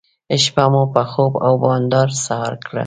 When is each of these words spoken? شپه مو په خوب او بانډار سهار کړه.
شپه 0.43 0.65
مو 0.71 0.83
په 0.93 1.01
خوب 1.11 1.33
او 1.45 1.53
بانډار 1.61 2.09
سهار 2.25 2.53
کړه. 2.65 2.79